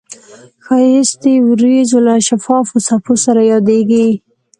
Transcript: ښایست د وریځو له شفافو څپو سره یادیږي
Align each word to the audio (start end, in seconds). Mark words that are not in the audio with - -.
ښایست 0.65 1.15
د 1.23 1.25
وریځو 1.47 1.97
له 2.07 2.15
شفافو 2.27 2.77
څپو 2.87 3.13
سره 3.25 3.41
یادیږي 3.51 4.07